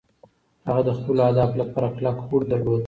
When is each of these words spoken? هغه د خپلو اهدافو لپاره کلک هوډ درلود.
هغه 0.67 0.81
د 0.87 0.89
خپلو 0.97 1.19
اهدافو 1.27 1.59
لپاره 1.61 1.87
کلک 1.97 2.17
هوډ 2.25 2.41
درلود. 2.51 2.79